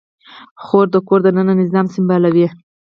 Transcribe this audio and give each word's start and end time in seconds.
خور 0.63 0.85
د 0.91 0.95
کور 1.07 1.19
دننه 1.25 1.53
نظام 1.63 1.85
سمبالوي. 1.95 2.47